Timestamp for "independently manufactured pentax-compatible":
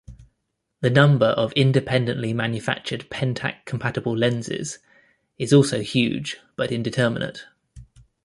1.53-4.17